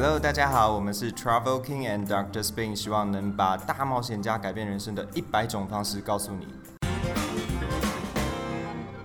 [0.00, 6.46] Hello，大家好，我们是 Travel King and Doctor Spin，希望能把大冒险家改变人生的一百种方式告诉你。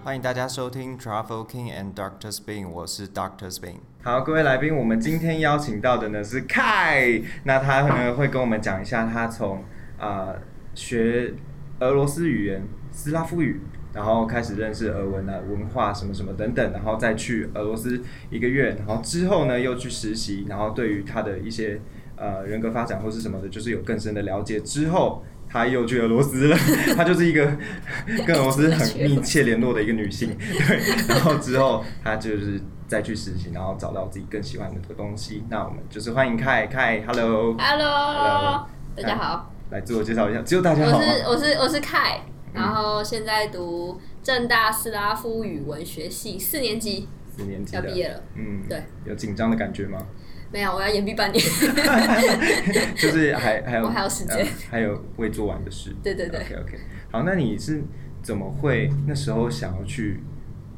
[0.04, 3.78] 欢迎大家收听 Travel King and Doctor Spin，我是 Doctor Spin。
[4.04, 9.64] 好，各位来宾，我们今天邀请到的呢是 Kai，那他呢会跟我们讲一下他从
[9.98, 10.36] 啊、
[10.76, 11.34] 学
[11.80, 13.60] 俄罗斯语言、斯拉夫语，
[13.94, 21.80] 然后开始认识俄文啊、文化什么什么等等，然后再去俄罗斯一个月，然后之后呢又去实习，然后对于他的一些
[22.16, 25.24] 呃人格发展或是什么的，就是有更深的了解之后。
[25.46, 26.58] 他又去俄罗斯了，
[26.98, 27.46] 她就是一个
[28.26, 31.08] 跟俄罗斯很密切联络的一个女性， 对。
[31.08, 35.44] 然后之后她就是再去实习，然后找到自己更喜欢的东西。
[35.50, 40.98] 那我们就是欢迎凯凯，Hello，Hello，Hello, 大家好，来自我介绍一下，只有大家好？
[40.98, 42.20] 我是我是我是凯，
[42.54, 49.98] 然后现在读正大斯拉夫语文学系四年级，四年级要毕业了，嗯，对，有紧张的感觉吗？
[50.54, 51.44] 没有，我要延毕半年。
[52.96, 55.96] 就是还还有我还有时间呃还有未做完的事。
[56.04, 56.80] 对对对 OK OK，
[57.12, 57.82] 好，那你是
[58.22, 60.22] 怎么会那时候想要去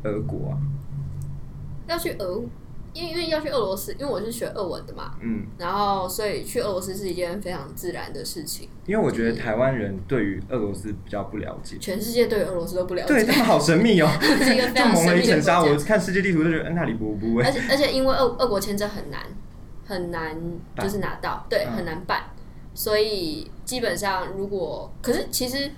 [0.03, 0.57] 俄国啊？
[1.87, 2.41] 要去俄，
[2.95, 8.69] 因为因为要去俄罗斯，因为我是学俄文的嘛，嗯，然后所以去俄罗斯是一件非常自然的事情。
[8.87, 11.75] 因为我觉得台湾人对于俄罗斯比较不了解。
[11.79, 15.61] 全世界对俄罗斯都不了解对，他们好神秘哦， 是一个非常就蒙了一层纱。
[15.61, 17.43] 我看世界地图就觉得，嗯，那里不不会。
[17.43, 19.21] 而且而且因为俄俄国签证很难
[19.85, 20.39] 很难
[20.79, 22.23] 就是拿到，对，嗯很难办，
[22.73, 25.69] 所以基本上如果可是其实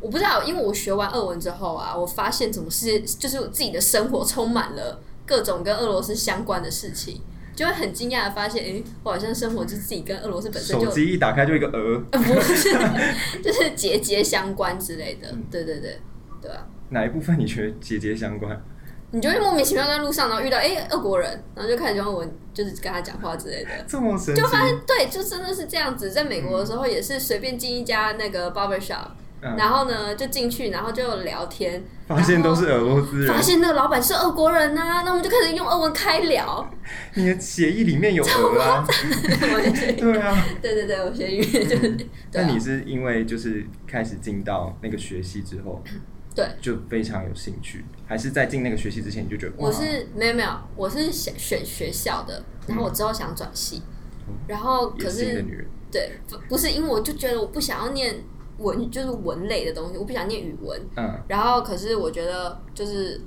[0.00, 7.20] 我不知道，因为我学完俄文之后啊，我发现怎么是就是我自己的生活充满了各种跟俄罗斯相关的事情，
[7.54, 12.72] 就会很惊讶的发现，诶，我好像生活就自己跟俄罗斯本身就手机一打开就一个俄，呃不是
[13.44, 16.00] 就是节节相关之类的，嗯对对对
[16.40, 16.66] 对啊。
[16.88, 18.58] 哪一部分你觉得节节相关？
[19.10, 23.70] 你就会莫名其妙在路上，然后遇到哎、俄国人，然后就开始用俄文，就是跟他讲话之类的。
[23.86, 24.46] 这么神奇就？
[24.48, 26.10] 发现对，就真的是这样子。
[26.10, 29.08] 在美国的时候也是随便进一家那个 barber shop，、
[29.40, 29.56] 嗯。
[29.56, 33.28] 然后呢就进去，然后就聊天，发现都是俄罗斯人。
[33.28, 36.68] 发，现那个老板是俄国人呐、那我们就开始用俄文开聊。
[37.14, 38.84] 你的协议里面有 俄啊，
[39.96, 40.44] 对啊。
[40.62, 42.08] 对对对，我学语言就是对啊。
[42.34, 45.82] 那你是因为就是开始进到那个学系之后，
[46.34, 46.46] 对。
[46.60, 53.82] 就非常有兴趣，还是在进那个学系之前你就觉得我是没有没有，我是选选学校的，然后我之后想转系，
[54.46, 58.14] 然后可是女人，对不不是因为我就觉得我不想要念
[58.58, 63.20] 文就是文类的东西，我不想念语文，嗯，然后可是我觉得就是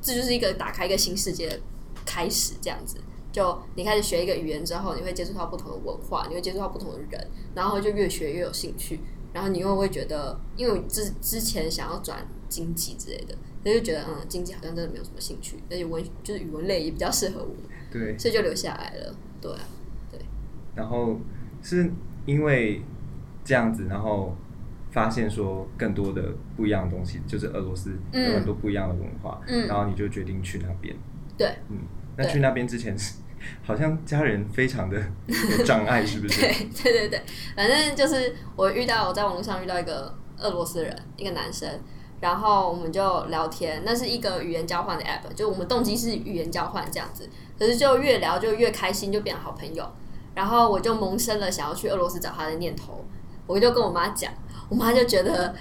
[0.00, 1.60] 这就是一个打开一个新世界的
[2.04, 2.98] 开始，这样子。
[3.30, 9.00] 就你开始学一个语言之后，你会接触到不同的文化，你会接触到不同的人，然后就越学越有兴趣，
[9.34, 17.54] 然后你又会觉得，因为我之之前想要转经济之类的，所以就觉得嗯，经济好像真的没有什么兴趣，而且文就是语文类也比较适合我，
[17.92, 19.14] 对，所以就留下来了。
[19.42, 19.60] 对啊，
[20.74, 21.18] 然后
[21.62, 21.92] 是
[22.24, 22.82] 因为
[23.44, 24.34] 这样子，然后
[24.90, 26.22] 发现说更多的
[26.56, 29.66] 不一样的东西，就是俄罗斯有嗯很多不一样的文化，嗯。
[29.66, 30.94] 然后你就决定去那边，
[31.36, 31.48] 对。
[31.68, 31.78] 嗯，
[32.16, 33.16] 那去那边之前是
[33.62, 36.40] 好像家人非常的有障碍，是不是？
[36.40, 37.22] 对 对对对，
[37.54, 41.68] 反正就是我遇到我在网络上遇到一个俄罗斯人，一个男生，
[42.20, 49.88] 然后我们就聊天，那是一个语言交换的 app，就我们动机是语言交换这样子，可是就越聊就越开心，就变好朋友，
[50.34, 53.04] 然后我就萌生了想要去俄罗斯找他的念头，
[53.46, 54.32] 我就跟我妈讲，
[54.68, 55.54] 我妈就觉得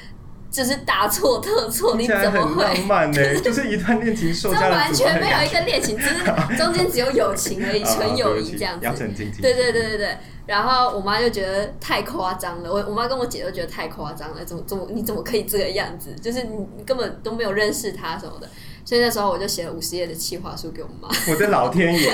[0.50, 2.63] 就是大错特错，你怎么会？
[2.63, 6.23] 浪漫呢， 就是一段恋情受这完全没有一个恋情，只是
[6.57, 9.06] 中间只有友情而已，啊纯友谊这样子。
[9.41, 10.18] 对对对对对。
[10.45, 16.16] 然后我妈就觉得太夸张了，我我妈跟我姐都觉得太夸张了，怎么怎么你怎么可以这个样子？
[16.22, 18.47] 就是你你根本都没有认识他什么的。
[18.88, 22.09] 所以那时候我就写了五十页的企划书给我妈，我的老天爷，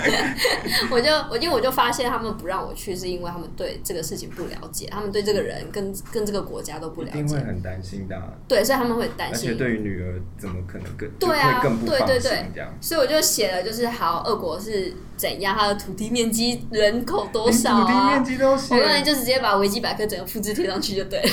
[0.90, 9.58] 我就我因为我就发现他们不让我去，是因为他们对这个事情不了解，他们对这个人跟跟这个国家都不了解，定会很担心的啊、对，所以他们会担心而且心。
[9.58, 12.74] 对于女儿怎么可能更对啊更不对对对这样。
[12.80, 18.24] 所以我就写了，就是好，俄国是怎样，它的土地面积、人口多少啊土地面？
[18.24, 21.28] 积都写我，可能就直接把维基百科整个复制贴上去就对了。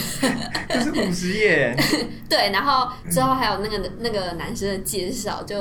[0.69, 1.73] 就是五十页，
[2.29, 5.55] 对，然后之后还有那个那个男生的介绍，就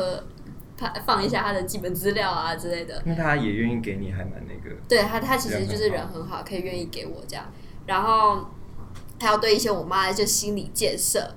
[0.77, 3.03] 他放一下他的基本资料啊之类的。
[3.05, 4.77] 那他也愿意给你，还蛮那个。
[4.89, 7.45] 对他，他其实就是人很好，可以愿意给我这样。
[7.87, 8.47] 然后
[9.21, 11.35] 还要对一些我妈就心理建设，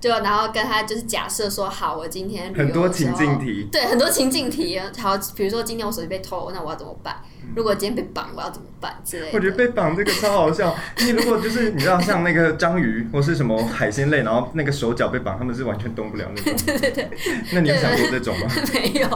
[0.00, 4.78] 就然后跟他就是假设说，好，我今天很多情境题，对，很多情境题。
[4.98, 7.22] 好，比如说今天我手机被偷，那我要怎么办？
[7.54, 9.32] 如果今天被绑，我要怎么办之类的。
[9.34, 10.74] 我觉得被绑这个超好笑。
[10.98, 16.54] 你如果就是你知道像那个章鱼或是什么海鲜类，然后那个手脚被绑，他们是完全动不了那种。
[16.66, 17.10] 对对对，
[17.52, 18.46] 那你有想过这种吗？
[18.74, 19.08] 没有，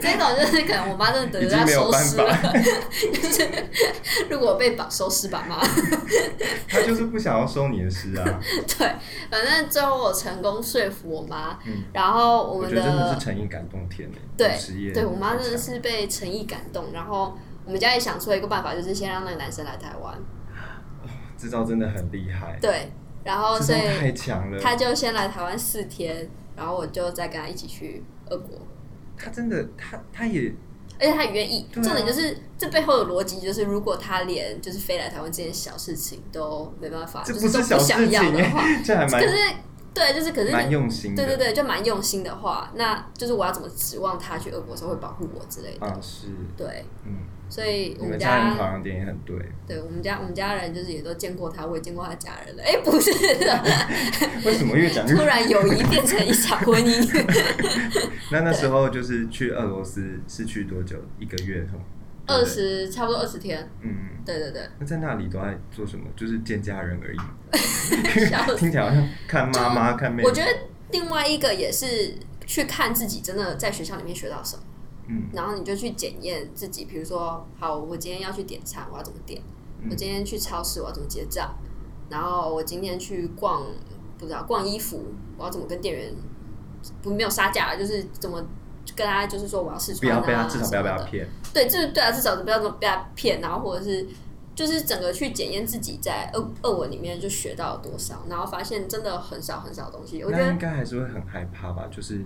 [0.00, 2.52] 这种就是可能我妈真的得已经没有办要收尸了法，
[3.12, 3.48] 就是
[4.30, 5.58] 如果我被绑收尸吧妈。
[6.68, 8.40] 他就是不想要收你的尸啊。
[8.78, 8.86] 对，
[9.30, 14.18] 反正最后我成功说服我妈，嗯然后我们我觉得真的是诚意感动天诶。
[14.36, 17.36] 对对我妈真的是被诚意感动，然后
[17.68, 20.18] 我们家也想出了一个办法，就是先让那个男生来台湾，
[21.36, 22.90] 这招真的很厉害，对，
[23.22, 24.58] 然后所以太以强了。
[24.58, 28.58] 他就先来台湾四天，然后我就再跟他一起去俄国。
[29.18, 30.50] 他真的，他他也
[30.98, 39.36] 而且他也愿意，啊重点就是这背后的逻辑就是，如果他连就是飞来台湾这件小事情都没办法，这就是都不小事想要情的话，哎， 这还蛮可是
[39.92, 41.22] 对，就是可是蛮用心的。
[41.22, 45.86] 对对对，就蛮用心的话，那就是我要怎么指望他去俄国的时候会保护我之类的？
[45.86, 47.16] 啊，是，对，嗯，
[47.48, 49.36] 所以我们家人考家量点也很对。
[49.66, 52.62] 对我们家我们家人就是也都见过他，我也见过他家人了。
[52.62, 53.64] 哎，不是的，
[54.44, 55.24] 为什么越讲 突？
[55.24, 57.24] 然友谊变成一场婚姻。
[58.32, 60.96] 那那时候就是去俄罗斯是去多久？
[61.18, 61.66] 一个月
[62.26, 62.44] 二。
[62.44, 63.90] 十差不多二十天，嗯，
[64.22, 66.04] 对对对，那在那里都在做什么？
[66.14, 67.18] 就是见家人而已。
[68.58, 70.28] 听起来好像看妈妈、看妹妹。
[70.28, 70.50] 我觉得
[70.90, 72.14] 另外一个也是
[72.46, 74.62] 去看自己真的在学校里面学到什么，
[75.08, 76.84] 嗯然后你就去检验自己。
[76.84, 79.40] 比如说，好，我今天要去点餐，我要怎么点？
[79.80, 81.54] 嗯我今天去超市，我要怎么结账？
[82.08, 83.62] 然后我今天去逛，
[84.18, 85.04] 不知道逛衣服，
[85.36, 86.14] 我要怎么跟店员
[87.02, 88.42] 不没有杀价了，就是怎么
[88.96, 91.28] 跟他就是说我要试穿啊，要被他，至少不要被他骗。
[91.52, 94.06] 对，就是对啊，至少不要被他骗，然后或者是
[94.54, 100.24] 就是整个去检验自己在二二文里面就学到了多少，然后发现真的很少很少东西。
[100.24, 101.86] 我觉得应该还是会很害怕吧？
[101.90, 102.24] 就是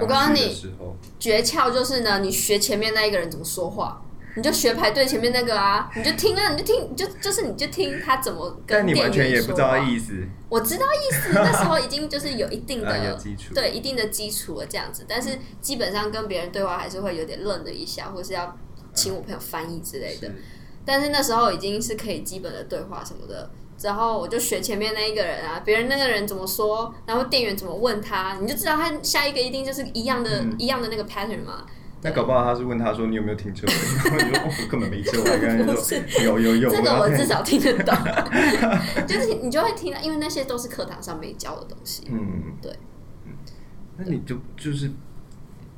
[0.00, 0.56] 我告诉你
[1.18, 4.02] 诀窍就是呢，你学前面那一个人怎么说话，
[4.36, 9.78] 你就学排队前面那个啊，你就听啊，你就听，你就就是你就听他怎么跟但你完全店员说也不知道话。
[9.78, 10.26] 意思。
[10.48, 18.56] 我知道意思，那时候已经就是有一定的、 啊基础对一定的基础了这样子，但是基本上跟别人对话还是会有点愣了一下，或是要
[18.94, 20.28] 请我朋友翻译之类的。
[20.28, 20.34] 是
[20.84, 23.50] 但是那时候已经是可以基本的对话什么的，
[23.82, 30.54] 然后我就学前面那一个人啊，别人那个人怎么说，然后店员怎么问他，你就知道他下一个一定就是一样的、嗯。
[30.58, 31.64] 一样的那个 pattern 嘛。
[32.02, 33.72] 那搞不好他是问他说你有没有停车位，
[34.10, 37.96] 然 后你说哦我根本没车， 我还跟他说有有有，这个我至少听得懂，
[39.06, 42.06] 就是你就会听到，因为那些都是课堂上没教的东西。
[42.10, 42.56] 嗯。
[42.62, 42.72] 对，
[43.24, 43.32] 嗯，
[43.96, 44.90] 那你就就是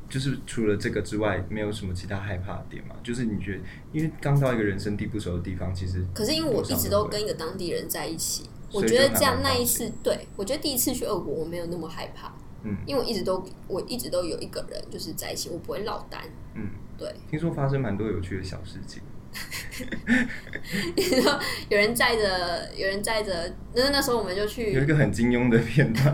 [0.08, 2.96] 就是除了这个之外，没有什么其他害怕的点嘛？
[3.02, 3.60] 就是你觉得，
[3.92, 12.32] 因为刚到一个人生地不熟的地方，其实可是因为我一直都跟一个当地人在一起，我觉得这样那一次，对我觉得第一次去俄国我没有那么害怕，
[12.62, 16.22] 嗯因为我一直都我一直都有一个人就是在一起，我不会落单。
[16.54, 19.02] 嗯，对，听说发生蛮多有趣的小事情。
[20.96, 26.12] 你说有人载着，有人载着，那那时候我们就去有去一，个很金庸的片段，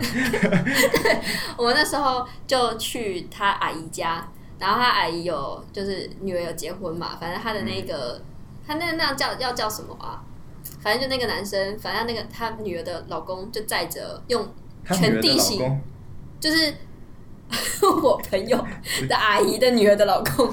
[1.57, 4.27] 我们那时候就去他阿姨家，
[4.59, 8.21] 然后他阿姨有就是女儿有结婚嘛，反正他的那个、
[8.65, 10.23] 他那那样叫要叫什么啊？
[10.81, 14.47] 反正就那个男生，反正那个他女儿的老公就载着用
[14.91, 15.81] 全地形，
[16.39, 16.73] 就是
[18.03, 18.57] 我朋友
[19.07, 20.47] 的阿姨的女儿的老公，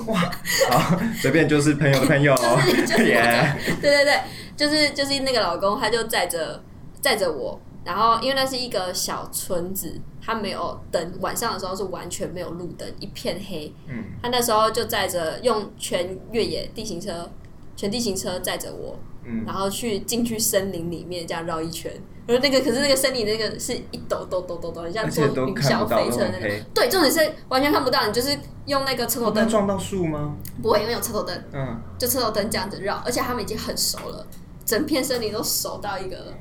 [0.71, 4.21] 好，随便就是朋友的 朋友，就是就是耶， 对对对，
[4.57, 6.63] 就是就是那个老公，他就载着
[7.01, 13.73] 载着我，然后因为那是一个小村子，他没有灯，晚上的时候是完全没有路灯，一片黑。
[13.89, 17.31] 嗯，他那时候就载着用全越野地形车，
[17.75, 19.45] 全地形车载着我，嗯。
[19.47, 21.91] 然后去进去森林里面这样绕一圈。
[22.27, 26.65] 然后那个可是那个森林那个是一抖抖抖抖抖，很像坐云霄飞车那种都很黑。
[26.73, 30.37] 对，重点是完全看不到，你就是用那个车头灯，会撞到树吗？
[30.63, 31.45] 不会，因为有车头灯。
[31.53, 34.27] 嗯，就车头灯这样子绕，而且他们已经很熟了，
[34.65, 36.35] 整片森林都熟到一个，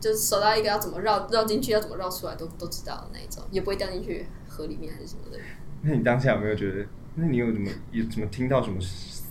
[0.00, 5.38] 就是熟到一个要怎么绕绕进去，要怎么绕出来都都知道的那一种，也不会掉进去河里面还是什么的。
[5.82, 6.84] 那你当下有没有觉得？
[7.18, 8.76] 那你有怎么有怎么听到什么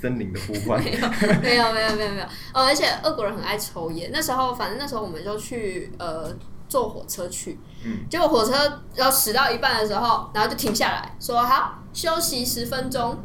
[0.05, 0.79] 森林的呼唤？
[0.83, 1.01] 没有，
[1.41, 2.25] 没有，没有，没有，没有。
[2.53, 4.11] 哦，而且俄国人很爱抽烟。
[4.13, 6.31] 那时候，反正那时候我们就去呃
[6.69, 13.17] 坐火车去，嗯结果火车要驶到一半的时候，然后就停下来说好休息十分钟。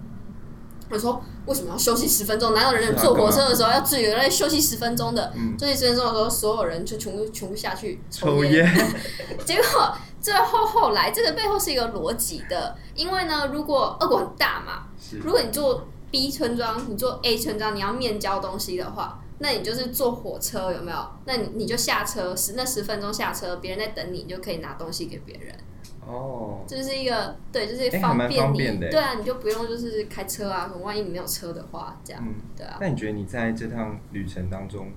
[0.91, 2.55] 我说为什么要休息十分钟？
[2.55, 5.33] 难道人坐火车的时候要自由在休息十分钟的？
[5.37, 8.65] 嗯休息十分钟的时候，所有人就全部全部下去抽烟。
[8.65, 8.87] 烟，
[9.45, 14.87] 结果最后后来，这个背后是一个逻辑的，因为呢，如果俄国很大嘛，
[15.23, 21.11] 如果你做 B 村庄，你坐 A 村庄，你要面交东西的话，那你就是坐火车有没有？
[21.25, 25.55] 那你你就下车十那十分钟下车，别人在等你，你就可以拿东西给别人。
[26.07, 32.79] 哦，这是一个对，就是方便你，方便的对啊，你就不用就是开车啊，可万一你没有车的话，这样，嗯，对啊。
[32.81, 34.91] 那你觉得你在这趟旅程当中，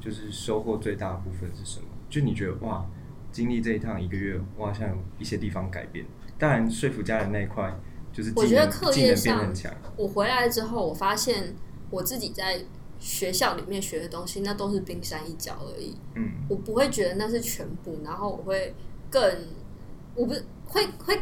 [0.00, 1.86] 就是收获最大的部分是什么？
[2.10, 2.84] 就你觉得哇，
[3.32, 6.04] 经历这一趟一个月，我好像有一些地方改变。
[6.38, 7.74] 当然，说服家人那一块，
[8.18, 9.54] 就是我觉得课业上。
[9.96, 11.54] 我回来之后，我发现
[11.88, 12.60] 我自己在
[12.98, 15.94] 学校里面学的东西，那都是冰山一角而已。
[16.16, 18.74] 嗯我不会觉得那是全部，然后我会
[19.08, 19.22] 更，
[20.16, 21.16] 我不是会会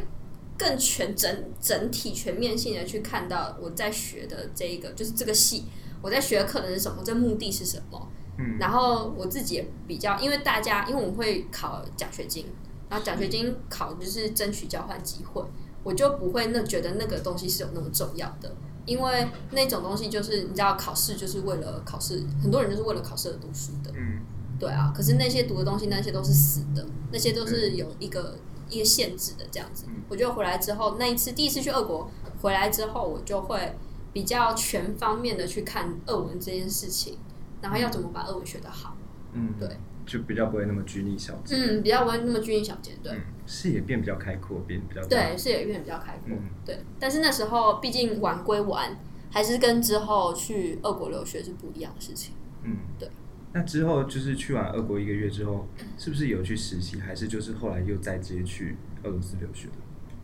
[0.57, 5.67] 更全整整体全面性的去看到我在学的这一个就是这个系，
[6.01, 8.09] 我在学的课程是什么，这目的是什么。
[8.39, 12.47] 嗯然后我自己也比较，因为大家因为我们会考奖学金，
[12.89, 15.43] 然后奖学金考就是争取交换机会，
[15.87, 18.53] 我就不会那觉得那个东西是有那么重要的，
[18.87, 24.19] 因为那种东西就是你知道考试就是为了考试，很多人就是为了考试而读书的，嗯
[24.59, 24.93] 对啊。
[24.97, 28.37] 可是那些读的东西那些都是死的，那些都是有一个
[28.69, 29.85] 一个限制的这样子。
[30.09, 32.11] 我觉得回来之后那一次第一次去俄国
[32.43, 33.77] 回来之后，我就会
[34.13, 37.17] 比较全方面的去看俄文这件事情，
[37.63, 38.97] 然后要怎么把俄文学得好。
[39.33, 39.69] 嗯，对，
[40.07, 45.05] 就比较不会那么拘泥小节，嗯，比较不会那么拘泥小节，对、嗯，视野变比较开阔，变比较。
[45.09, 46.79] 对，视野变比较开阔，嗯对。
[46.99, 48.97] 但是那时候毕竟玩归玩，
[49.31, 52.35] 还是跟之后去俄国留学是不一样的事情。
[52.63, 53.11] 嗯，对。
[53.53, 55.67] 那之后就是去完俄国一个月之后，
[55.99, 59.73] 是不是有去实习，还是就是后来又再接去俄罗斯留学的？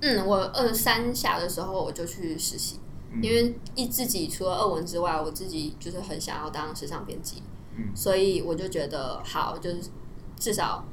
[0.01, 2.79] 嗯，我二三下的时候我就去实习，
[3.11, 7.43] 嗯因为一自己除了俄文之外，我自己就是很想要当时尚编辑，
[7.76, 9.91] 嗯所以我就觉得好，就是
[10.37, 10.85] 至少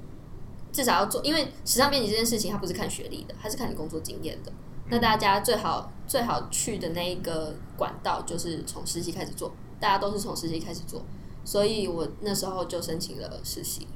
[0.71, 4.51] 至少要做，因为时尚编辑这件事情它不是看学历的，它是看你工作经验的。
[4.91, 11.03] 那大家最好最好去的那一个管道就是从实习开始做，大家都是从实习开始做，
[11.43, 13.87] 所以我那时候就申请了实习，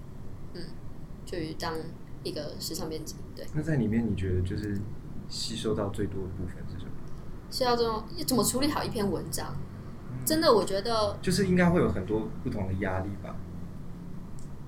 [0.54, 0.62] 嗯，
[1.26, 1.74] 去当
[2.24, 3.46] 一个时尚编辑，对。
[3.54, 4.80] 那在里面你觉得就是
[5.28, 6.92] 吸收到最多的部分是什么？
[7.50, 9.56] 是要这种怎么处理好一篇文章？
[10.26, 13.36] 真的，我觉得就是应该会有很多不同的压力吧。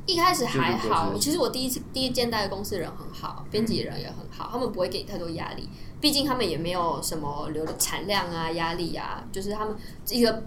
[0.05, 1.17] 一开始还好。
[1.17, 5.67] 其实我第一次第一间待的公司人很好，编辑人也很好，他们不会给你太多压力。
[6.00, 9.75] 毕竟他们也没有什么流的产量啊、压力啊，就是他们
[10.09, 10.43] 一个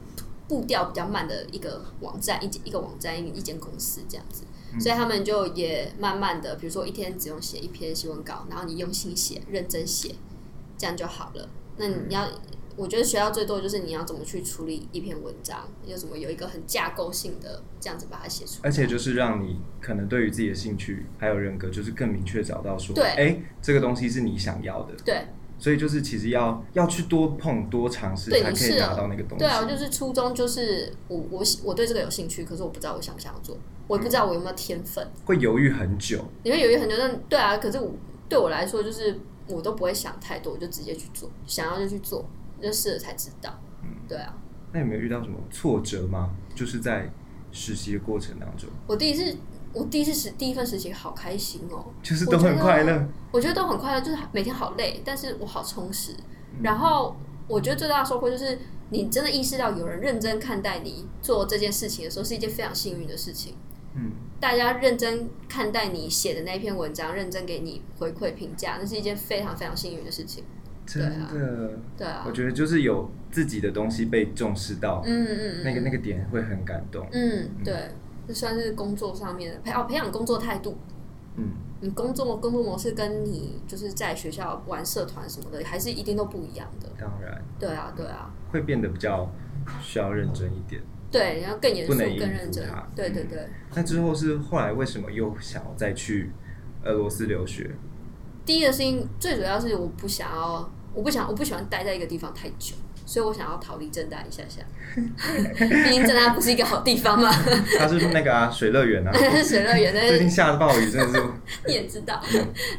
[0.46, 4.44] 步调比较慢的一个网站，一一个网站一一间公司这样子。
[4.78, 10.14] 所以他们就也慢慢的，比如说一天只用写一篇新闻稿，然后你用心写、认真写，
[10.76, 11.48] 这样就好了。
[11.78, 12.28] 那你要，
[12.78, 18.60] 我觉得学到最多的就是你要怎么去处理一篇文章，有怎么有一个很架构性的这样子把它写出来。
[18.62, 25.26] 而且就是让你可能对于自己的兴趣还有人格，就是更明确找到说，对哎，这个东西是你想要的，对
[25.58, 29.38] 所以就是其实要要去多碰多尝试，才可以拿到那个东西。
[29.38, 33.58] 对啊，就是初衷就是我我喜我对这个有兴趣，可是我不知道我想不想要做，
[33.88, 35.04] 我也不知道我有没有天分。
[35.24, 37.92] 会犹豫很久，你会犹豫很久，但对啊，可是我
[38.28, 39.18] 对我来说就是
[39.48, 42.24] 我都不会想太多，我就直接去做，想要就去做，
[42.62, 43.58] 就试了才知道。
[43.82, 44.34] 嗯对啊，
[44.72, 46.30] 那有没有遇到什么挫折吗？
[46.54, 47.10] 就是在
[47.52, 49.36] 实习的过程当中，我第一次
[49.72, 53.08] 我第一次实第一份实习好开心哦，就是都很快乐。
[53.30, 56.12] 我觉得都很快乐，就是每天好累，但是我好充实。
[56.52, 58.58] 嗯然后我觉得最大的收获就是，
[58.90, 63.54] 你真的意识到有人认真看待你做这件事情的时候，是一件非常幸运的事情。
[63.94, 70.44] 嗯，大家认真看待你写的那篇文章，认真给你回馈评价，那是一件非常非常幸运的事情。
[70.88, 77.06] 真的，对啊我，觉得就是有自己的东西被重视到，嗯嗯，那个那个点会很感动。
[77.12, 77.90] 嗯，对，
[78.26, 80.78] 这算是工作上面的培哦，培养工作态度。
[81.36, 81.50] 嗯，
[81.82, 86.88] 你工作工作模式跟你就是在学校玩社团什么的，还是一定都不一样的。
[86.98, 89.30] 当然对啊，对啊，会变得比较
[89.82, 90.80] 需要认真一点。
[91.10, 92.88] 对，然后更严肃、更认真它。
[92.96, 96.30] 对对对，那之后是后来为什么又想要再去
[96.84, 97.70] 俄罗斯留学？
[98.44, 102.74] 第一个是因最主要是我不想要，我不想我不喜欢待在一个地方太久，
[103.06, 104.62] 所以我想要逃离正大一下下。
[104.96, 107.30] 毕竟正大不是一个好地方嘛，
[107.78, 111.24] 它是那个啊， 水乐园啊，是水乐园，但最近下的暴雨真的是，
[111.68, 112.20] 你也知道，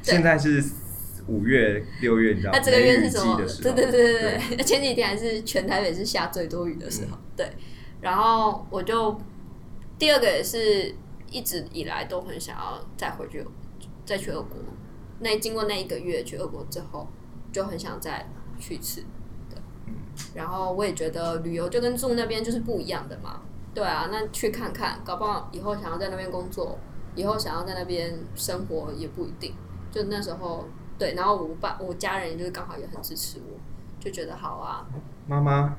[0.02, 0.64] 现在是
[1.28, 3.38] 五月、六月，你知道那这个月是什么？
[3.62, 7.18] 对对对对，对前几天还是全台北是下最多雨的时候。
[7.38, 7.48] 对，
[8.02, 9.16] 然后我就
[9.98, 10.94] 第二个也是
[11.32, 13.46] 一直以来都很想要再回去，
[14.06, 14.58] 再去俄国。
[15.20, 17.08] 那经过那一个月去俄国之后，
[17.52, 18.28] 就很想再
[18.60, 19.04] 去一次。
[19.50, 19.58] 对，
[20.34, 23.42] 然后我也觉得旅游就跟住那边就是不一样的嘛。
[23.74, 26.78] 对啊，那去看看，搞不好以后想要在那边工作，
[27.16, 29.54] 以后想要在那边生活也不一定。
[29.92, 33.58] 就那时候，对，然后我爸我家人就是刚好也很支持我，
[34.00, 34.86] 就觉得好啊。
[35.28, 35.76] 妈妈，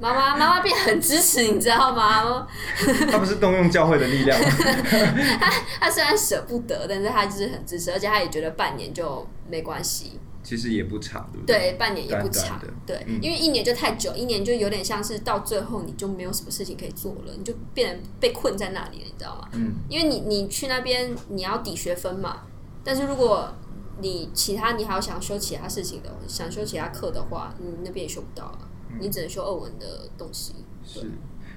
[0.00, 2.46] 妈妈妈妈变很支持，你知道吗？
[3.10, 4.48] 他不是动用教会的力量吗？
[5.80, 10.20] 他虽然舍不得，但是他就是很支持，而且他也觉得半年就没关系。
[10.42, 11.58] 其实也不长，对不对？
[11.58, 19.48] 对，半年也不长短短，对，嗯因为一年就太久，一年就有点像是到最后你就没有什么事情可以做了，你就变成被困在那里了，你知道吗？
[19.52, 22.42] 嗯，因为你你去那边你要抵学分嘛，
[22.82, 23.54] 但是如果
[24.00, 28.68] 你其他你还要想修其他事情的，想修其他课的话，你那边也修不到啊，
[28.98, 30.54] 你只能修二文的东西。
[30.84, 31.08] 是。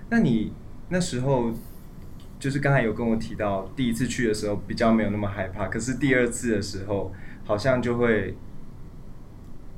[0.10, 0.54] 那你
[0.90, 1.50] 那时候
[2.40, 7.12] 就是刚才有跟我提到，第一次去的时候比较没有那么害怕，可是第二次的时候
[7.44, 8.36] 好像就会，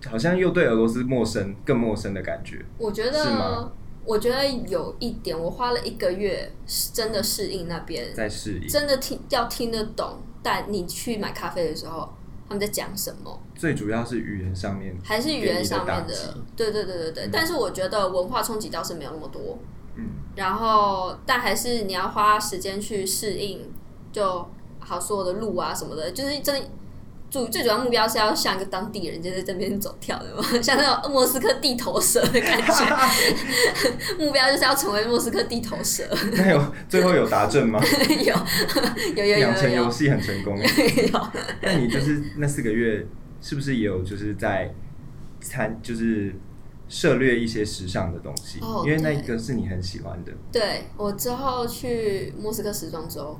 [0.05, 2.63] 好像又对俄罗斯陌生，更陌生的感觉。
[2.77, 3.71] 我觉是吗得，
[4.05, 12.07] 我觉得有一点，我花了一个月是真的适应那边，在适应，真的听要听得懂，但你去买咖啡的时候，
[12.47, 17.25] 他们在讲什么，最主要是语言上面，还是语言上面的对对对对对。
[17.25, 19.57] 嗯但是我觉得文化冲击倒是没有那么多，
[19.95, 23.71] 嗯，然后但还是你要花时间去适应，
[24.11, 24.47] 就
[24.79, 26.67] 好所有的路啊什么的，就是真的。
[27.29, 32.97] 主最主要目标是要像一个当地人，就在这边走跳的嘛， 像那种莫斯科地头蛇的感觉。
[34.17, 36.03] 目标就是要成为莫斯科地头蛇。
[36.33, 37.81] 那有最后有达阵吗？
[38.09, 38.35] 有
[39.15, 40.57] 有有有养成游戏很成功。
[40.57, 41.27] 有。
[41.61, 43.05] 那你就是那四个月，
[43.41, 44.73] 是不是也有就是在
[45.41, 46.33] 参就是
[46.87, 48.59] 涉猎一些时尚的东西？
[48.61, 50.31] 哦因为那对一个是你很喜欢的。
[50.51, 53.37] 对我之后去莫斯科时装周，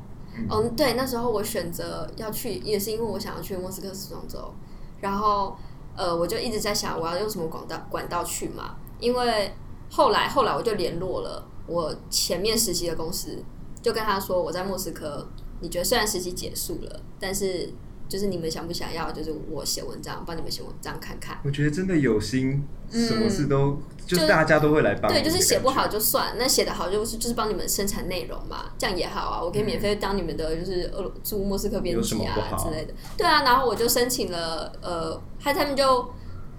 [0.49, 4.53] 嗯，对，那时候我选择要去，也是因为我想要去莫斯科时装周，
[5.01, 5.55] 然后
[5.95, 9.51] 呃，我就一直在想我要用什么管道管道去嘛，因为
[9.89, 13.43] 后来后来我就联络了我前面实习的公司，
[13.81, 15.27] 就跟他说我在莫斯科，
[15.59, 17.73] 你觉得虽然实习结束了，但是
[18.07, 21.37] 就是你们想不想要，就是我写文章帮你们写文章看看。
[21.43, 25.21] 我觉得真的有心，嗯什么事都就是大家都会来帮对。
[25.21, 32.93] 就是写不好就算，那写的好就是就是帮你们生产内容嘛，这样也好啊，我可以免费当你们的就是俄罗驻莫斯科编辑啊之类的。
[33.17, 36.09] 对啊，然后我就申请了，呃，他他们就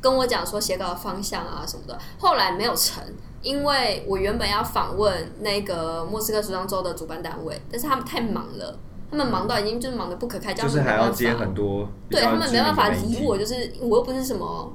[0.01, 3.03] 跟我讲说写稿的方向啊什么的，后来没有成。
[3.41, 8.77] 因为我原本要访问那个莫斯科时装周的主办单位，但是他们太忙了，
[9.11, 14.71] 他们忙到已经就是忙得不可开交，就是还要接很多，对他们没办法理我，就就是我又不是什么，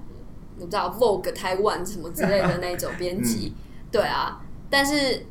[0.58, 3.54] 我不知道 Vogue Taiwan 什么之类的那种编辑，
[3.92, 5.26] 对啊，但是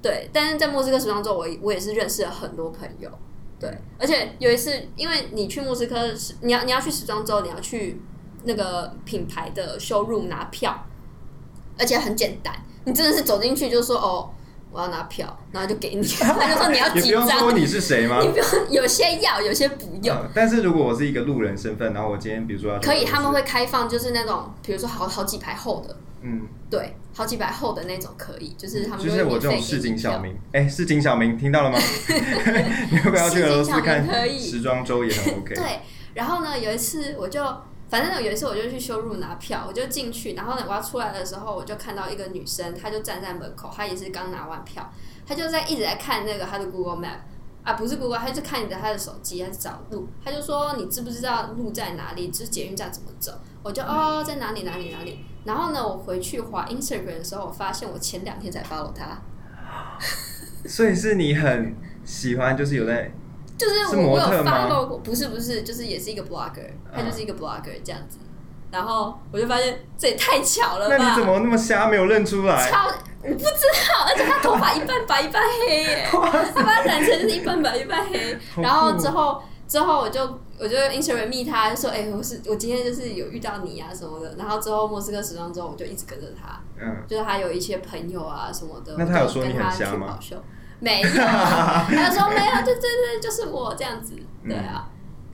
[0.00, 3.10] 对，但是在莫斯科时装周，我我也是认识了很多朋友，
[3.58, 8.00] 对，而且有一次，因为你去莫斯科时，你要你要去时装周，你要去
[8.44, 10.86] 那个品牌的 showroom 拿票，
[11.76, 12.54] 而且很简单，
[12.84, 14.30] 你真的是走进去就说哦。
[14.76, 18.20] 我要拿票，然后就给你， 他就说你要几张，用说你是谁吗？
[18.20, 18.46] 你不用，
[18.82, 20.14] 有些要，有些不用。
[20.14, 29.80] 嗯但是如果我是一个路人身份，然后我今天比如说要可以，他们会开放，就是那种，比如说好好几排后的，嗯，对，好几排后的那种可以，就是他们就是我会免费这种市。
[29.80, 31.78] 井小民，哎，市井小民听到了吗？
[32.90, 34.06] 你要不要去俄罗斯看
[34.38, 35.54] 时装周也很 OK？
[35.54, 35.64] 对，
[36.12, 37.42] 然后呢，有一次我就，
[37.88, 44.92] 反正有一次我就去修路拿票，我就进去，然后呢，我要出来的时候，我就看到一个女生，她就站在门口，她也是刚拿完票，
[45.26, 47.18] 她就在一直在看那个她的 Google Map。
[47.62, 52.28] 啊，不是 Google，她就看着她的手机，她在找路，她就说你知不知道路在哪里？
[52.28, 53.32] 就是捷运站怎么走？
[53.64, 55.24] 我就哦，在哪里哪里哪里。
[55.44, 59.20] 然后呢，我回去滑 Instagram 的时候，我发现我前两天才 follow 她，
[60.64, 63.12] 所以是你很喜欢，就是有在
[63.58, 68.18] 就是是我我有 follow 过，不是不是，就是也是一个 blogger，他就是一个 blogger 这样子。
[68.70, 70.96] 然后我就发现这也太巧了吧！
[70.98, 72.70] 那你怎么那么瞎没有认出来？
[72.70, 72.88] 超
[73.22, 78.36] 我不知道，而且他头发一半白一半黑耶， 他把它染成是一半白一半黑。
[78.60, 80.20] 然后之后之后我就
[80.58, 84.34] 我就 Instagram 密他，就说哎、我是我今天就是有遇到你啊什么的。
[84.36, 90.18] 然后之后莫斯科时装周我就一直跟着他，嗯，就是他有一些朋友啊什么的，那他有说你很瞎吗？
[90.86, 94.88] 没有， 他就说没有，对对对，就是我这样子，对啊，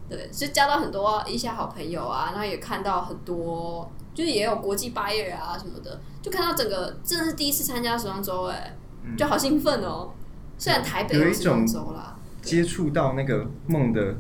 [0.09, 9.15] 对，就交到很多一些好朋友啊，然后也看到很多，就是也有国际 buyer 啊什么的，就看到整个真的是第一次参加时装周，哎，嗯。
[9.17, 10.11] 就好兴奋哦。
[10.57, 14.15] 虽然台北有一时装种周啦，接触到那个梦的，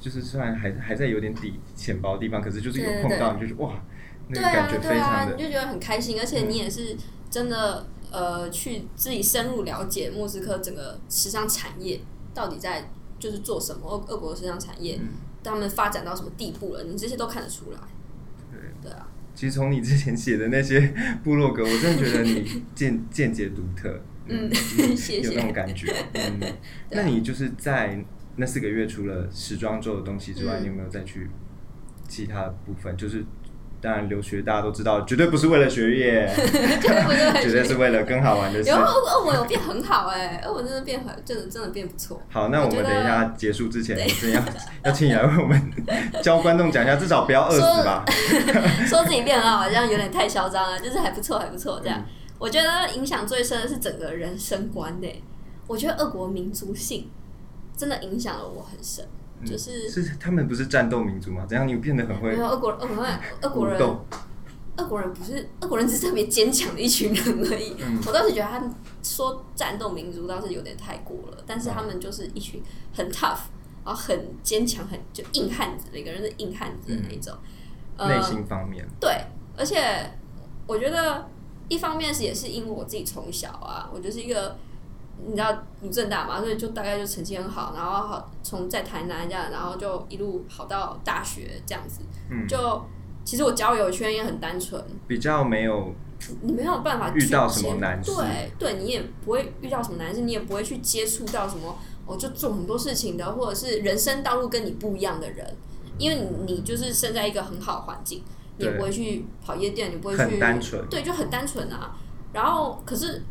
[0.00, 3.72] 就是虽然还还在有点底浅薄的地方，可是就是有对对碰到，你就是哇，
[4.28, 6.96] 那对啊个感觉对啊，非常的嗯你就觉得很开心，而且你也是
[7.30, 12.00] 真的呃去自己深入了解莫斯科整个时尚产业
[12.32, 14.96] 到底在就是做什么，俄俄国的时尚产业。
[15.00, 15.08] 嗯
[15.46, 17.78] 他们发展到什么地步了，你这些都看得出来。
[18.50, 18.58] 对。
[18.82, 20.80] 对啊，其实从你之前写的那些
[21.22, 23.90] 部落格，我真的觉得你见见解独特，
[24.26, 25.52] 嗯嗯 谢有那种。
[25.52, 25.94] 感觉。
[26.14, 26.56] 嗯， 啊
[26.92, 28.02] 那你就是在
[28.36, 31.28] 那四个月，除了时装周的东西之外，嗯你有没有再去
[32.08, 32.96] 其他部分？
[32.96, 33.22] 就是
[33.84, 37.44] 当然留学大家都知道，绝对不是为了学业， 绝对不是？
[37.44, 38.76] 绝对是为了更好玩的事有。
[38.76, 42.18] 俄俄文有变很好哎、俄文真的变很，真的真的变不错。
[42.30, 44.42] 好，那我们等一下结束之前，怎样
[44.82, 45.72] 要 要请你来为我们
[46.22, 48.02] 教观众讲一下，至少不要饿死吧。
[48.88, 52.00] 说自己变很好，好像有点太嚣张了，就是还不错，还不错这样。
[52.00, 52.04] 嗯
[52.36, 55.08] 我觉得影响最深的是整个人生观呢、
[55.68, 57.08] 我觉得俄国民族性
[57.76, 61.46] 真的影响了我很深，嗯就是是他们不是战斗民族吗？
[61.48, 63.98] 怎样你变得很会没有俄国俄国人俄国人？
[64.76, 67.76] 俄国人不是俄国人，只是特别坚强的一群人而已。
[67.78, 72.60] 嗯我倒是觉得他们说战斗民族倒是有点太过了，但是他们就是一群
[72.92, 73.38] 很 tough，
[73.84, 77.32] 然后很坚强，很就硬汉子，每个人是硬汉子的那种。
[77.96, 79.08] 呃内心方面，对，
[79.56, 79.78] 而且
[80.66, 81.30] 我觉得
[81.68, 84.58] 一方面是也是因为我自己从小啊，我就是一个
[85.26, 92.00] 你知道鲁正大嘛，所以就大概就成绩很好，然后好从在台南这样，然后就一路跑到大学这样子，
[92.30, 92.84] 嗯，就
[93.24, 95.94] 其实我交友圈也很单纯，比较没有
[96.42, 98.12] 你没有办法去遇到什么接难事。
[98.14, 105.56] 对对，你也不会遇到什么难事，你也不会去接触到什么，哦就做很多事情的，或者是人生道路跟你不一样的人，
[105.96, 108.22] 因为你你就是生在一个很好的环境，
[108.58, 110.86] 你也不会去跑夜店，你不会很去单纯。
[110.88, 111.96] 对，就很单纯啊。
[112.32, 113.22] 然后可是，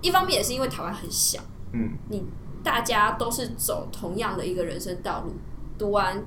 [0.00, 1.40] 一方面也是因为台湾很小，
[1.72, 2.24] 嗯你
[2.62, 5.32] 大家都是走同样的一个人生道路，
[5.78, 6.22] 读完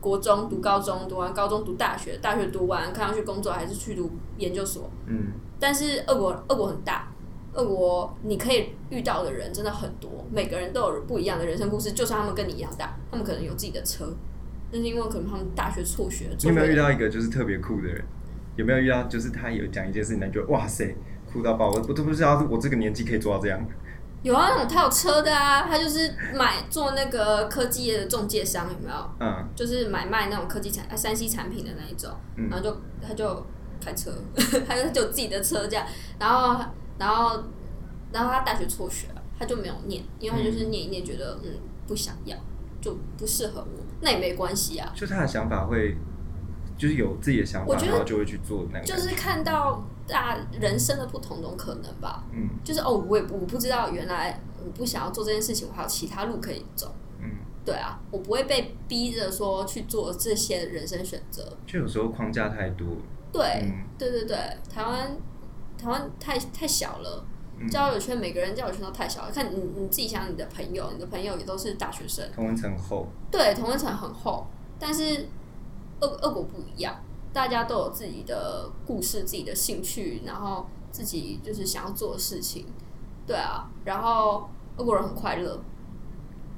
[0.00, 4.90] 国中、读高中、读完高中、读大学，大学读完看上去工作还是去读研究所。
[5.06, 7.08] 嗯，但是俄国俄国很大，
[7.54, 11.92] 俄国你可以遇到的人真的很多，每个人都有不一样的人生故事。
[11.92, 14.14] 就算他们跟你一样大，他们可能有自己的车，
[14.70, 18.04] 但是因为可能他们大学辍学，你有没有遇到一个就是特别酷的人？
[18.56, 20.94] 有没有遇到就是他有讲一件事情，你觉得哇塞
[21.32, 21.70] 酷到爆？
[21.70, 23.60] 我我都不知道我这个年纪可以做到这样。
[24.22, 29.10] 有啊，那种他有车的啊，他就是买做那个科技业的中介商，有没有？
[29.20, 33.46] 嗯就是买卖那种科技产、啊山西产品的那一种，嗯然后就他就
[33.80, 34.10] 开车，
[34.66, 35.86] 他就就有自己的车这样，
[36.18, 36.64] 然后
[36.98, 37.44] 然后
[38.12, 41.50] 然后他大学辍学了，他就没有念，因为他就是念一念觉得嗯
[41.86, 42.36] 不想要，
[42.80, 45.96] 就不适合我，那也没关系啊，就他的想法会，
[46.76, 48.84] 就是有自己的想法，然后就会去做那个。
[48.84, 52.48] 就是看到大人生的不同种可能吧，嗯。
[52.64, 56.94] 就是哦我也我不知道原来我不想要做这件事情，我还有其他路可以走。
[57.20, 57.30] 嗯，
[57.64, 61.56] 对啊，我不会被逼着说去做这些人生选择。
[61.66, 62.86] 就有时候框架太多。
[63.32, 63.84] 对，嗯。
[63.98, 64.36] 对对对，
[64.72, 65.16] 台湾
[65.78, 67.24] 台湾太太小了，
[67.58, 67.68] 嗯。
[67.68, 69.30] 交友圈每个人交友圈都太小了。
[69.30, 74.46] 看你你自己想，你的朋友，你的朋友也都是大学生，同温层厚，对，同温层很厚，
[74.78, 75.26] 但是
[76.00, 76.94] 恶恶果不一样，
[77.36, 82.64] 大家都有自己的故事、自己的兴趣，然后自己就是想要做的事情，
[83.26, 85.60] 对啊，然后俄国人很快乐。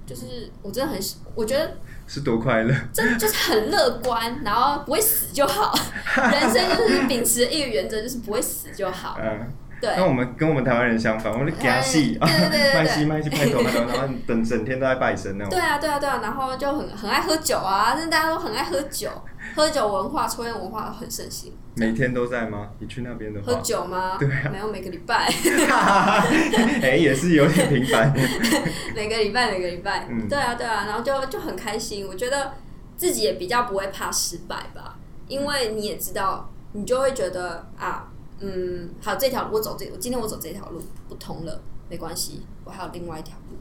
[0.07, 2.73] 就是我真的很喜，我觉得是多快乐。
[2.93, 5.77] 真就是很乐观，然后不会死就好。
[6.31, 9.19] 人生就是秉持一个原则，就是不会死就好。
[9.21, 15.51] 嗯，对，那我们跟我们台湾人相反，我们给他戏，哎对对对对对 卖戏卖戏拍头拍头，然后等整天都在拜神那种。
[15.51, 19.09] 对啊，对啊，对啊，然后就很很爱喝酒啊，但大家都很爱喝酒，
[19.55, 21.53] 喝酒文化、抽烟文化很盛行。
[21.75, 22.71] 每天都在吗？
[22.81, 24.17] 你去那边的话，喝酒吗？
[24.19, 25.31] 对啊没有，每个礼拜，
[26.83, 28.13] 哎、也是有点频繁。
[28.97, 30.07] 每个礼拜，每个礼拜。
[30.11, 32.07] 嗯对啊，对啊，然后就就很开心。
[32.09, 32.53] 我觉得
[32.97, 34.97] 自己也比较不会怕失败吧，
[35.29, 38.09] 因为你也知道，你就会觉得啊，
[38.41, 43.57] 嗯，好，这条路我走这，今天我走这条路不通了，没关系，我还有另外一条路。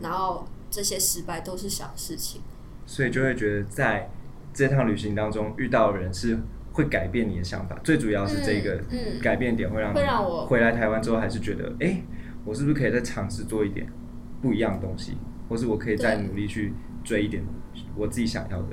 [0.00, 2.40] 然后这些失败都是小事情。
[2.84, 4.10] 所以就会觉得在
[4.52, 6.38] 这趟旅行当中遇到的人是
[6.72, 8.82] 会改变你的想法，最主要是这个
[9.22, 12.02] 改变点会让你会让我回来台湾之后还是觉得，哎、
[12.44, 13.86] 我是不是可以再尝试做一点
[14.42, 15.16] 不一样的东西，
[15.48, 16.72] 或是我可以再努力去
[17.04, 17.42] 追一点
[17.96, 18.68] 我自己想要的。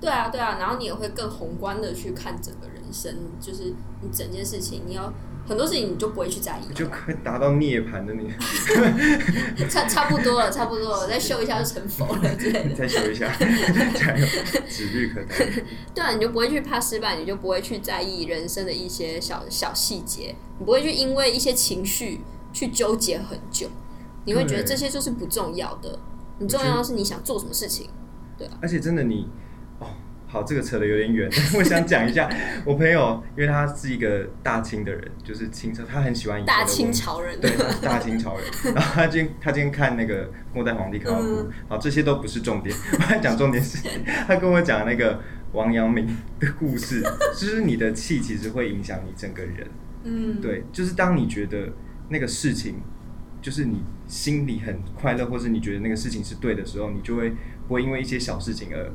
[0.00, 5.12] 对啊，对啊，然后你也会更宏观的去看整个人生，就是你整件事情，你要
[5.46, 8.30] 很多事情你就不会去在意，就可以达到涅槃的你，
[9.70, 12.76] 差差不多了，差不多了，再修一下就成佛了之类你的。
[12.76, 13.32] 再修一下，
[13.94, 14.26] 加油，
[14.68, 15.50] 指日可待。
[15.94, 22.20] 对啊，你就不会去怕失败，你就不会去在意人生的一些小小细节，你不会去因为一些情绪
[22.52, 23.68] 去纠结很久，
[24.26, 25.98] 你会觉得这些就是不重要的，
[26.38, 27.88] 你重要的是你想做什么事情。
[28.36, 29.28] 对啊而且真的你，哦，
[30.36, 32.28] 好，这个扯得有点远， 我想讲一下，
[32.62, 38.44] 我朋友，因为他是一个大清的人，就是清朝，他很喜欢大清朝人，对，他是大清朝人。
[38.74, 41.18] 然后他今天他今天看那个末代皇帝看到
[41.70, 42.76] 好，这些都不是重点。
[42.92, 43.78] 我在讲重点是，
[44.26, 45.18] 他跟我讲那个
[45.52, 46.06] 王阳明
[46.38, 47.02] 的故事，
[47.34, 49.66] 就是你的气其实会影响你整个人。
[50.04, 51.72] 嗯，对，就是当你觉得
[52.10, 52.74] 那个事情，
[53.40, 57.32] 就是你心里很快乐，或是你觉得那个事情是对的时候，你就会
[57.66, 58.92] 不会因为一些小事情而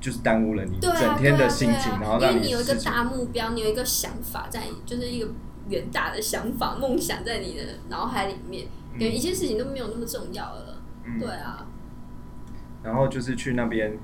[0.00, 1.98] 就是耽误了你对啊，整天的心啊。
[2.00, 5.28] 然后让因为你有一个大目标，你有一个想法在，就是一个
[5.68, 10.82] 远大的想法、梦想在你的脑海里面，感觉一切事情都没有那么重要了。
[11.04, 11.18] 嗯。
[11.18, 11.66] 对啊，
[12.82, 13.98] 然后就是去那边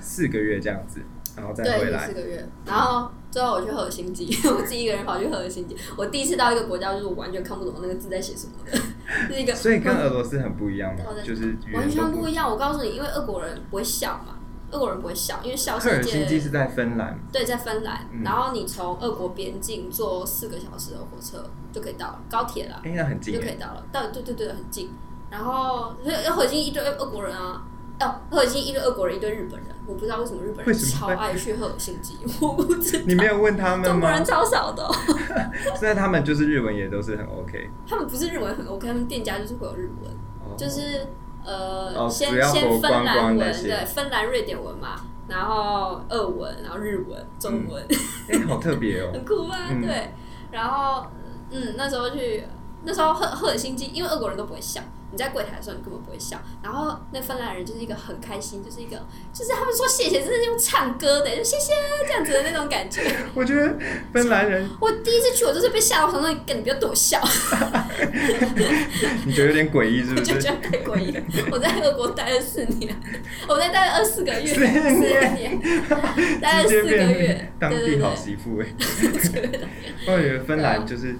[0.00, 1.00] 四个月这样子，
[1.36, 2.06] 然后再回，来。
[2.06, 2.12] 四。
[2.12, 5.74] 个月，然后最后我去赫尔辛基， 我自己一个人跑去赫尔辛基。
[5.96, 8.76] 我第一次到一个国家，就是我完全看不懂那个字在写什么的，
[9.34, 12.50] 是一个所以跟俄罗斯很不一样嘛就是完全不一样。
[12.50, 14.36] 我告诉你，因为俄国人不会笑嘛，
[14.72, 22.80] 俄国人不会笑，因为笑赫尔辛基是件在芬兰，对，在芬兰，嗯然后你从俄国边境坐四个小时的火车就可以到了，高铁了。
[22.84, 23.38] 哎，那很近哎。
[23.38, 23.84] 就可以到了。
[23.92, 24.90] 到对对对，很近。
[25.30, 27.62] 然后所以赫尔辛基一堆俄国人啊，
[28.00, 29.68] 哦，赫尔辛基一堆俄国人，一堆日本人。
[29.84, 33.04] 我不知道为什么日本人会超爱去赫尔辛基， 我不知道。
[33.04, 34.24] 你没有问他们吗中国人？
[34.24, 34.94] 超少的哦、
[35.74, 40.10] 现在他们就是日文也都是很 OK，他们不是日文很 OK，他们店家就是会有日文，
[40.44, 41.04] 哦就是
[41.44, 47.84] 呃，哦先先芬兰文，对，芬兰瑞典文嘛，然后俄文，然后日文、中文，
[48.28, 49.10] 哎，好特别哦。
[49.14, 50.12] 很酷啊，嗯对。
[50.50, 51.06] 然后，
[51.50, 52.44] 嗯，那时候去，
[52.84, 54.80] 那时候赫赫尔辛基，因为俄国人都不会笑，
[55.12, 56.40] 你在柜台的时候你根本不会笑。
[56.62, 58.96] 然后那芬兰人就是一个很开心，就是一个，
[59.32, 61.72] 就是他们说谢谢，真的是用唱歌的，就谢谢
[62.06, 63.00] 这样子的那种感觉。
[63.34, 63.76] 我觉得
[64.12, 67.20] 芬兰人，我第一次去，我就是被吓到，说你跟你不要对我笑，
[69.24, 70.32] 你觉得有点诡异是不是？
[70.32, 71.20] 我就觉得太诡异了。
[71.50, 72.94] 我在俄国待了四年，
[73.48, 75.60] 我在待了二四个月，四四年年，
[76.40, 78.66] 待了四个月，当地好媳妇哎。
[80.06, 81.16] 我觉得芬兰就是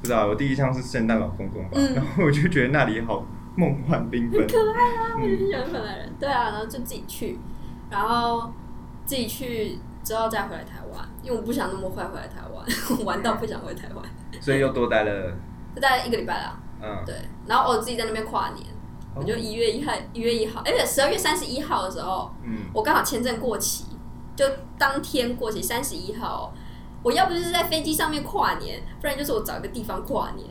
[0.00, 4.46] 不知道，我第一项是圣诞老公公吧，嗯然后我就觉得那里好梦幻缤纷。
[4.46, 6.12] 可爱啊，我就喜欢芬兰人。
[6.18, 7.38] 对啊，然后就自己去，
[7.90, 8.50] 然后
[9.04, 12.64] 自己去之后再回来台湾，因为我不想那么快回来台湾，
[12.98, 14.04] 我玩到不想回台湾，
[14.40, 15.32] 所以又多待了，
[15.74, 16.58] 就大概一个礼拜啦。
[16.82, 17.14] 嗯，对，
[17.46, 18.66] 然后我自己在那边跨年，
[19.14, 23.84] 我就一月一号，一月一号，而且十二月三十一号的时候，嗯，我刚好签证过期，
[24.34, 24.46] 就
[24.78, 26.44] 当天过期，三十一号哦。
[27.02, 30.48] 我要不就是在飞机上面跨年，不然就是我找一个地方跨年。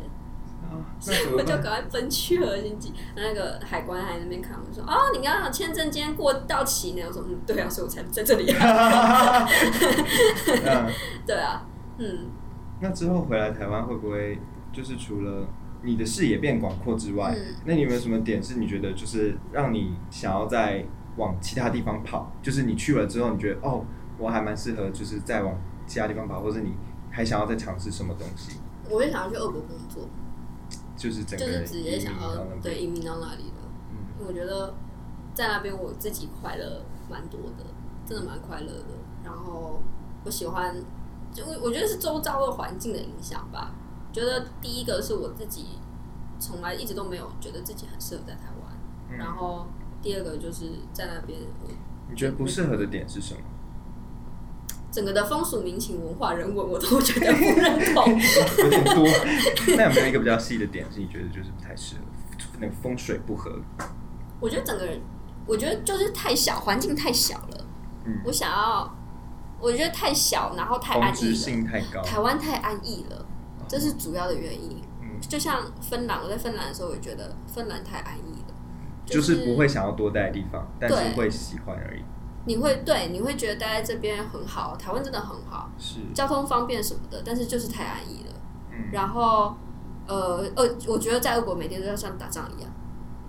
[0.64, 1.18] 啊 所以？
[1.34, 9.48] 我就赶快奔去了经济，那个海关还在那边看我说：“哦，你刚刚签证今天过到期呢。”我说：“嗯，对啊，所以我才在这里、啊。
[9.48, 10.92] 嗯，”
[11.26, 11.66] 对啊，
[11.98, 12.28] 嗯，
[12.82, 14.40] 那之后回来台湾会不会
[14.72, 15.48] 就是除了
[15.82, 20.86] 你的视野变广阔之外，嗯那你有没有什么点是你觉得就是让你想要再
[21.16, 22.32] 往其他地方跑？
[22.44, 23.84] 就是你去了之后，你觉得哦，
[24.18, 25.56] 我还蛮适合，就是再往
[25.90, 26.72] 其他地方跑，或是你
[27.12, 28.60] 还想要再尝试什么东西？
[28.90, 30.04] 我也想要去俄国工作，
[30.96, 33.56] 就是整个就是直接想要移民到那边对移民到那里了。
[33.92, 34.74] 嗯因为我觉得
[35.34, 37.66] 在那边我自己快乐蛮多的，
[38.06, 38.86] 真的蛮快乐的。
[39.24, 39.82] 然后
[40.24, 40.76] 我喜欢，
[41.34, 43.72] 就我我觉得是周遭的环境的影响吧。
[44.12, 45.80] 觉得第一个是我自己
[46.40, 48.74] 从来一直都没有觉得自己很适合在台湾，
[49.10, 49.68] 嗯然后
[50.02, 51.40] 第二个就是在那边
[52.10, 53.40] 你觉得不适合的点是什么？
[55.00, 58.12] 整个的风俗民情、文化、人文我都觉得不认同。
[58.60, 59.08] 有点多。
[59.78, 62.02] 那有没有一个比较细的点是你觉得就是不太适合？
[62.60, 63.62] 那个风水不合？
[64.42, 65.00] 我觉得整个人，
[65.48, 67.66] 我觉得就是太小，环境太小了。
[68.04, 68.94] 嗯，我想要，
[69.62, 71.72] 我觉得太小，然后太安逸性了。
[71.72, 72.02] 太高。
[72.02, 73.26] 台湾太安逸了，
[73.70, 74.82] 这是主要的原因。
[75.02, 78.54] 嗯，就像芬兰，我在芬兰的时候，我也觉得芬兰太安逸了，
[79.06, 82.02] 就是不会想要多待的地方，但是会喜欢而已。
[82.46, 88.34] 你会对你会觉得待在这边很好，台湾真的很好，是，交通方便什么的，但是就是太安逸了。
[88.72, 89.56] 嗯，然后，
[90.08, 92.72] 呃呃，我觉得在俄国每天都要像打仗一样，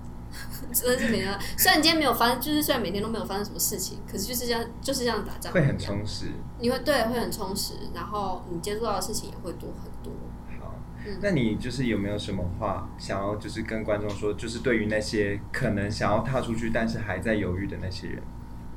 [0.73, 1.39] 真的是每天。
[1.57, 6.27] 虽然今天没有发生，就是虽然每天都没有发生什么事情，可是就是这样，就是这样打仗一会，很充实。
[6.61, 10.13] 你会对会很充实，然后你接触到的事情也会多很多。
[10.61, 10.75] 好，
[11.07, 18.23] 嗯那你就是有没有什么话想要就是跟观众说，就是对于那些可能想要踏出去但是还在犹豫的那些人，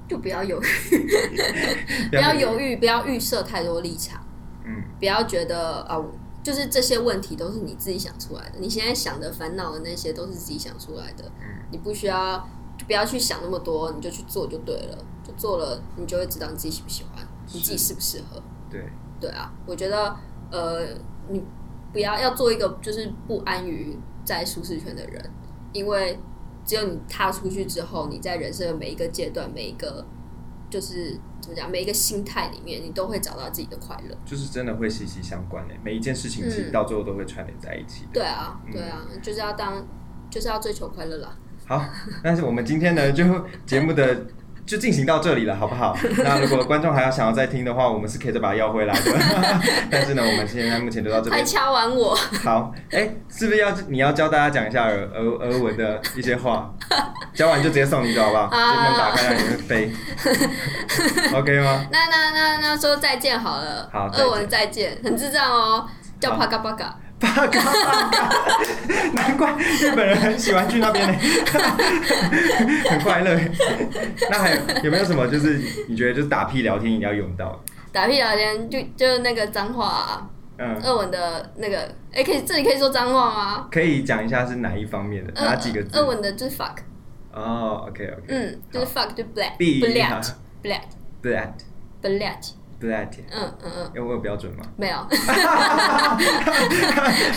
[0.08, 0.66] 就不要犹豫，
[2.12, 4.22] 不要犹豫，不要预设太多立场，
[4.66, 5.98] 嗯，不要觉得啊、
[6.44, 11.48] 就是这些问题都是你自己想出来的，你现在想的烦恼的那些都是自己想出来的，嗯。
[11.72, 12.38] 你不需要，
[12.78, 18.40] 就不要去想那么多，你就去做就对了，就做了，你就会知道你自己喜不喜欢，你自己适不适合。
[18.70, 18.84] 对，
[19.20, 20.16] 对啊，我觉得
[20.52, 20.86] 呃，
[21.30, 21.44] 你
[21.92, 25.32] 不要要做一个就是不安于在舒适圈的人，
[25.72, 26.20] 因为
[26.66, 30.06] 只有你踏出去之后，你在人生的每一个阶段，每一个
[30.70, 34.18] 就是怎么讲，每一个心态里面，你都会找到自己的快乐。
[34.26, 38.10] 就是真的会息息相关的，每一件事情其实嗯到最后都会串联在一起的。
[38.14, 39.86] 对啊，嗯对啊，就是要当
[40.30, 41.38] 就是要追求快乐啦。
[41.66, 41.84] 好，
[42.24, 43.24] 但是我们今天呢，就
[43.66, 44.26] 节目的
[44.66, 45.96] 就进行到这里了，好不好？
[46.24, 49.02] 那如果观众还要想要再听的话，我们是可以再把它要回来的。
[49.92, 51.46] 但是呢，我们现在目前就到这快边。
[51.46, 56.74] 敲完我，好，哎、是不是要你要教大家讲一下俄俄俄文的一些话？
[57.36, 58.44] 教完就直接送你走，好不好？
[58.44, 59.92] 啊这门打开让你们飞
[61.34, 61.86] ，OK 吗？
[61.92, 65.88] 那那那那说再见好了，好俄文再见，很智障哦，
[66.20, 66.96] 叫好帕嘎巴嘎。
[67.20, 68.30] 巴嘎巴嘎，
[70.04, 71.14] 本人很喜欢去那边呢，
[72.90, 73.40] 很快乐。
[74.30, 77.64] 那还有有没有什么就是你觉得就是打屁聊天一定要用到？
[77.94, 83.68] 打屁聊天就就是那个脏话、啊，嗯，俄文的那个，哎、可以这里可以说脏话吗？
[83.72, 85.98] 可以讲一下是哪一方面的，呃哪几个字？
[85.98, 86.76] 俄文的就是 fuck，
[87.32, 89.54] 哦，OK OK，嗯，就是 fuck 就 black
[92.84, 94.64] Black black Blat 嗯嗯嗯，有我有标准吗？
[94.76, 94.96] 没有，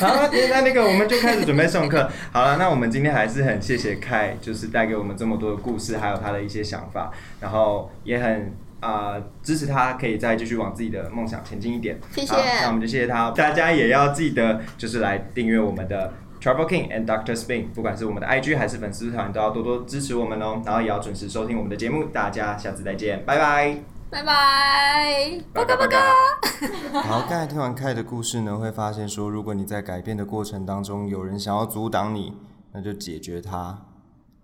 [0.00, 2.10] 好，那那个我们就开始准备送课。
[2.32, 11.98] 好了，那我们今天还是很谢谢凯，就是带给我们这么多的故事，还有他的一些想法，然后也很啊、呃支持他可以再继续往自己的梦想前进一点。
[12.14, 13.30] 谢谢好那我们就谢谢他。
[13.30, 16.12] 大家也要记得就是来订阅我们的。
[16.38, 20.62] Travel King and Doctor Spin，不管是我们的 IG 还是粉丝团，都要多多支持我们哦。
[20.64, 22.04] 然后也要准时收听我们的节目。
[22.04, 23.95] 大家下次再见，拜拜。
[24.08, 27.02] 拜拜，巴嘎巴巴嘎巴嘎嘎。
[27.02, 32.32] 好，刚才听完凯的故事呢，会发现说，如果你在改变的过程当中，有人想要阻挡你，
[32.72, 33.86] 那就解决他，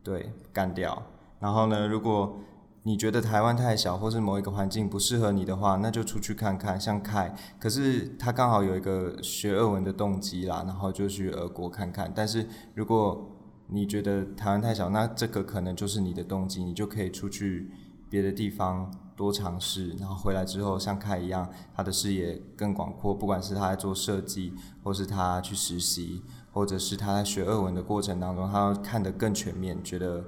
[0.02, 1.04] 对，干掉。
[1.38, 2.40] 然后呢，如果
[2.82, 6.78] 你觉得台湾太小，或是某一个环境不适合你的话，那就出去看看。
[6.80, 12.10] 像凯，可是他刚好有一个学俄文的动机啦，然后就去俄国看看。
[12.12, 12.44] 但是
[12.74, 13.30] 如果
[13.68, 17.70] 你觉得台湾太小，那这个可能就是你的动机，你就可以出去
[18.10, 18.90] 别的地方
[19.22, 23.14] 多尝试，然后回来之后像凯一样，他的视野更广阔。
[23.14, 30.24] 不管是他在做设计，或是他去实习，或者是他在学俄文的过程当中，他看得更全面，觉得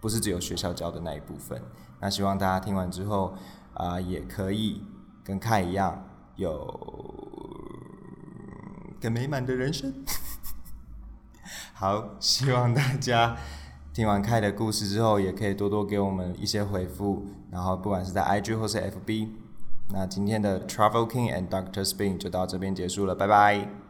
[0.00, 1.62] 不是只有学校教的那一部分。
[2.00, 3.36] 那希望大家听完之后
[3.74, 4.82] 啊、也可以
[5.22, 6.66] 跟凯一样有
[9.00, 9.94] 更美满的人生。
[11.74, 13.36] 好，希望大家
[13.94, 19.28] 听完凯的故事之后，也可以多多给我们一些回复，然后不管是在 IG 或是 FB。
[19.92, 23.81] 那今天的 Travel King and Doctor Spin 就到这边结束了，拜拜。